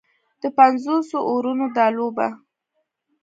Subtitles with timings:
[0.41, 2.27] د پنځوسو اورونو دا لوبه